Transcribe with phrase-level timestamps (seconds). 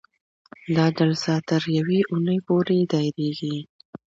[0.75, 3.57] دا جلسه تر یوې اونۍ پورې دایریږي.